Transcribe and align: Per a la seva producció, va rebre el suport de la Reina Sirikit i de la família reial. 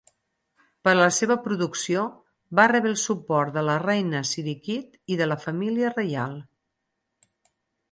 Per 0.87 0.93
a 0.93 0.99
la 0.99 1.09
seva 1.17 1.35
producció, 1.47 2.05
va 2.61 2.65
rebre 2.71 2.91
el 2.93 2.97
suport 3.03 3.53
de 3.59 3.65
la 3.69 3.77
Reina 3.85 4.23
Sirikit 4.31 4.99
i 5.17 5.21
de 5.23 5.31
la 5.31 5.41
família 5.47 5.95
reial. 5.97 6.37